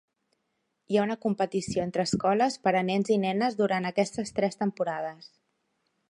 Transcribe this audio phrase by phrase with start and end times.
[0.93, 5.29] Hi ha una competició entre escoles per a nens i nenes durant aquestes tres temporades.